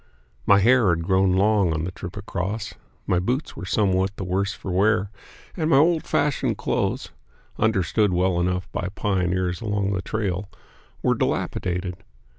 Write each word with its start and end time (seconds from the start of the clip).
My 0.47 0.57
hair 0.57 0.89
had 0.89 1.03
grown 1.03 1.33
long 1.33 1.71
on 1.73 1.83
the 1.83 1.91
trip 1.91 2.17
across; 2.17 2.73
my 3.05 3.19
boots 3.19 3.55
were 3.55 3.67
somewhat 3.67 4.15
the 4.17 4.23
worse 4.23 4.51
for 4.51 4.71
wear, 4.71 5.11
and 5.55 5.69
my 5.69 5.77
old 5.77 6.05
fashioned 6.05 6.57
clothes 6.57 7.11
(understood 7.59 8.11
well 8.11 8.39
enough 8.39 8.67
by 8.71 8.89
pioneers 8.95 9.61
along 9.61 9.91
the 9.93 10.01
trail) 10.01 10.49
were 11.03 11.13
dilapidated. 11.13 11.97